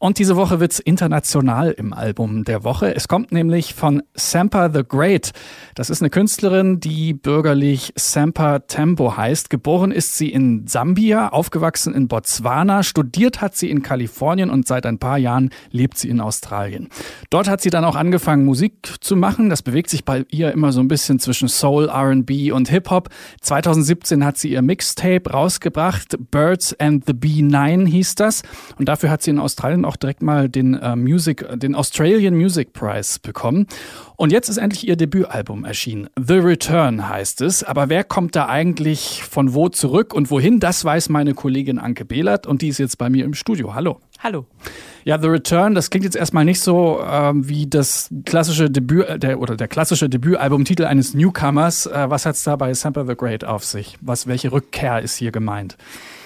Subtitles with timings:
[0.00, 2.94] Und diese Woche wird's international im Album der Woche.
[2.94, 5.32] Es kommt nämlich von Sampa the Great.
[5.74, 9.50] Das ist eine Künstlerin, die bürgerlich Sampa Tembo heißt.
[9.50, 14.86] Geboren ist sie in Sambia, aufgewachsen in Botswana, studiert hat sie in Kalifornien und seit
[14.86, 16.90] ein paar Jahren lebt sie in Australien.
[17.30, 19.50] Dort hat sie dann auch angefangen, Musik zu machen.
[19.50, 23.08] Das bewegt sich bei ihr immer so ein bisschen zwischen Soul, R&B und Hip-Hop.
[23.40, 26.16] 2017 hat sie ihr Mixtape rausgebracht.
[26.30, 28.42] Birds and the B9 hieß das.
[28.78, 32.72] Und dafür hat sie in Australien auch direkt mal den äh, Music, den Australian Music
[32.72, 33.66] Prize bekommen.
[34.16, 36.08] Und jetzt ist endlich ihr Debütalbum erschienen.
[36.16, 37.64] The Return heißt es.
[37.64, 40.60] Aber wer kommt da eigentlich von wo zurück und wohin?
[40.60, 43.74] Das weiß meine Kollegin Anke Behlert und die ist jetzt bei mir im Studio.
[43.74, 43.98] Hallo.
[44.18, 44.46] Hallo.
[45.04, 49.18] Ja, The Return, das klingt jetzt erstmal nicht so ähm, wie das klassische Debüt äh,
[49.18, 51.86] der, oder der klassische Debütalbumtitel eines Newcomers.
[51.86, 53.96] Äh, was hat's da bei Sample the Great auf sich?
[54.00, 55.76] Was, welche Rückkehr ist hier gemeint?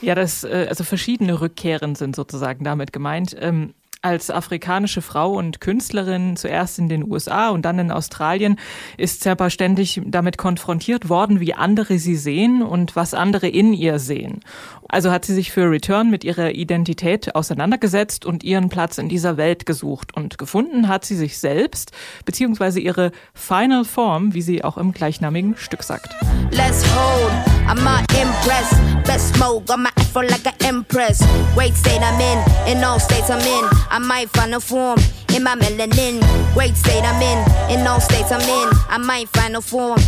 [0.00, 3.36] Ja, das, äh, also verschiedene Rückkehren sind sozusagen damit gemeint.
[3.38, 3.74] Ähm,
[4.04, 8.56] als afrikanische Frau und Künstlerin zuerst in den USA und dann in Australien
[8.98, 13.98] ist Zerpa ständig damit konfrontiert worden, wie andere sie sehen und was andere in ihr
[13.98, 14.40] sehen.
[14.88, 19.36] Also hat sie sich für Return mit ihrer Identität auseinandergesetzt und ihren Platz in dieser
[19.36, 21.92] Welt gesucht und gefunden hat sie sich selbst
[22.24, 26.14] beziehungsweise ihre Final Form, wie sie auch im gleichnamigen Stück sagt.
[26.50, 27.32] Let's hold,
[27.66, 28.78] I'm not impressed.
[29.04, 31.20] Best mode, got my afro like an empress.
[31.54, 33.64] Great state I'm in, in all states I'm in.
[33.94, 34.98] I might find a form
[35.36, 36.20] in my melanin.
[36.52, 38.68] Great state I'm in, in all states I'm in.
[38.90, 40.00] I might find a form.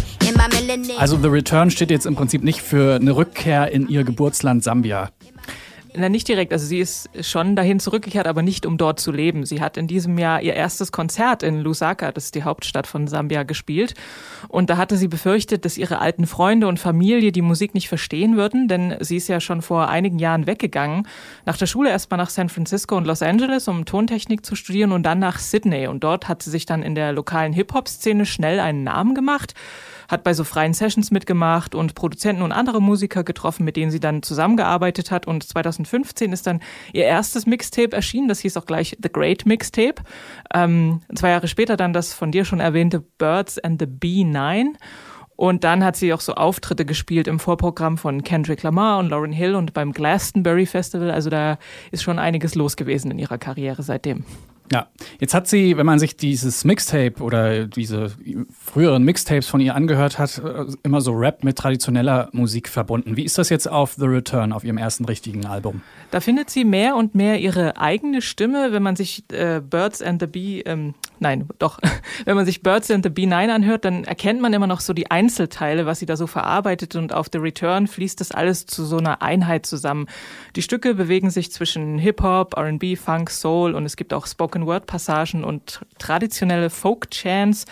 [0.99, 5.11] Also The Return steht jetzt im Prinzip nicht für eine Rückkehr in ihr Geburtsland Sambia.
[5.99, 6.53] Na, nicht direkt.
[6.53, 9.47] Also sie ist schon dahin zurückgekehrt, aber nicht um dort zu leben.
[9.47, 13.07] Sie hat in diesem Jahr ihr erstes Konzert in Lusaka, das ist die Hauptstadt von
[13.07, 13.95] Sambia, gespielt.
[14.49, 18.37] Und da hatte sie befürchtet, dass ihre alten Freunde und Familie die Musik nicht verstehen
[18.37, 21.09] würden, denn sie ist ja schon vor einigen Jahren weggegangen.
[21.47, 25.05] Nach der Schule erstmal nach San Francisco und Los Angeles, um Tontechnik zu studieren und
[25.05, 25.87] dann nach Sydney.
[25.87, 29.55] Und dort hat sie sich dann in der lokalen Hip-Hop-Szene schnell einen Namen gemacht
[30.09, 34.01] hat bei so freien Sessions mitgemacht und Produzenten und andere Musiker getroffen, mit denen sie
[34.01, 35.27] dann zusammengearbeitet hat.
[35.27, 36.61] Und 2015 ist dann
[36.93, 38.29] ihr erstes Mixtape erschienen.
[38.29, 40.03] Das hieß auch gleich The Great Mixtape.
[40.55, 44.75] Ähm, zwei Jahre später dann das von dir schon erwähnte Birds and the B9.
[45.37, 49.33] Und dann hat sie auch so Auftritte gespielt im Vorprogramm von Kendrick Lamar und Lauren
[49.33, 51.11] Hill und beim Glastonbury Festival.
[51.11, 51.59] Also da
[51.91, 54.25] ist schon einiges los gewesen in ihrer Karriere seitdem.
[54.73, 54.89] Ja,
[55.21, 58.11] jetzt hat sie, wenn man sich dieses Mixtape oder diese
[58.53, 63.17] früheren Mixtapes von ihr angehört hat, äh, immer so Rap mit traditioneller Musik verbunden.
[63.17, 65.83] Wie ist das jetzt auf The Return, auf ihrem ersten richtigen Album?
[66.11, 70.21] Da findet sie mehr und mehr ihre eigene Stimme, wenn man sich äh, Birds and
[70.21, 71.79] the Bee, ähm, nein, doch,
[72.25, 74.93] wenn man sich Birds and the Bee 9 anhört, dann erkennt man immer noch so
[74.93, 78.85] die Einzelteile, was sie da so verarbeitet und auf The Return fließt das alles zu
[78.85, 80.07] so einer Einheit zusammen.
[80.57, 85.45] Die Stücke bewegen sich zwischen Hip-Hop, R&B, Funk, Soul und es gibt auch Spoken Spoken-Word-Passagen
[85.45, 87.67] und traditionelle Folk-Chants.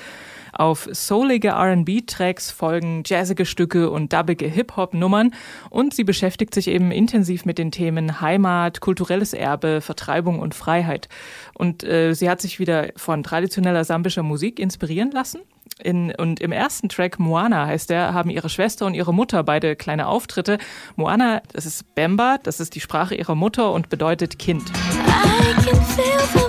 [0.53, 5.35] Auf soulige RB-Tracks folgen jazzige Stücke und dubbige Hip-Hop-Nummern
[5.71, 11.09] und sie beschäftigt sich eben intensiv mit den Themen Heimat, kulturelles Erbe, Vertreibung und Freiheit.
[11.55, 15.41] Und äh, sie hat sich wieder von traditioneller sambischer Musik inspirieren lassen.
[15.83, 19.75] In, und im ersten Track, Moana heißt der, haben ihre Schwester und ihre Mutter beide
[19.75, 20.59] kleine Auftritte.
[20.95, 24.71] Moana, das ist Bemba, das ist die Sprache ihrer Mutter und bedeutet Kind.
[24.71, 26.44] I can feel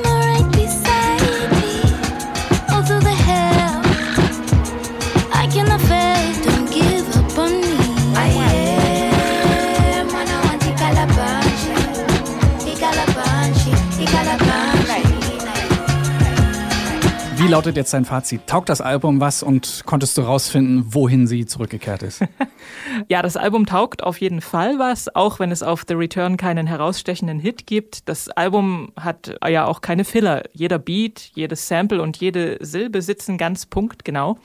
[17.45, 18.47] Wie lautet jetzt dein Fazit?
[18.47, 22.23] Taugt das Album was und konntest du rausfinden, wohin sie zurückgekehrt ist?
[23.07, 26.65] ja, das Album taugt auf jeden Fall was, auch wenn es auf The Return keinen
[26.65, 28.09] herausstechenden Hit gibt.
[28.09, 30.41] Das Album hat ja auch keine Filler.
[30.53, 34.39] Jeder Beat, jedes Sample und jede Silbe sitzen ganz punktgenau.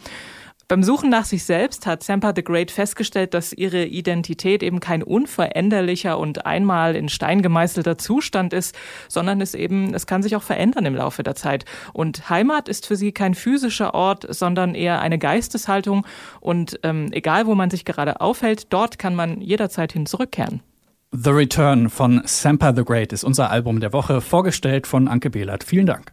[0.70, 5.02] Beim Suchen nach sich selbst hat Sampa the Great festgestellt, dass ihre Identität eben kein
[5.02, 8.78] unveränderlicher und einmal in Stein gemeißelter Zustand ist,
[9.08, 11.64] sondern es eben, es kann sich auch verändern im Laufe der Zeit.
[11.92, 16.06] Und Heimat ist für sie kein physischer Ort, sondern eher eine Geisteshaltung.
[16.38, 20.62] Und ähm, egal, wo man sich gerade aufhält, dort kann man jederzeit hin zurückkehren.
[21.10, 25.64] The Return von Sampa the Great ist unser Album der Woche, vorgestellt von Anke Behlert.
[25.64, 26.12] Vielen Dank.